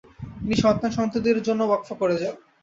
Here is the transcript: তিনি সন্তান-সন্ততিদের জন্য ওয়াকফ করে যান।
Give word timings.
তিনি 0.37 0.55
সন্তান-সন্ততিদের 0.55 1.45
জন্য 1.47 1.61
ওয়াকফ 1.63 1.89
করে 1.93 2.15
যান। 2.17 2.35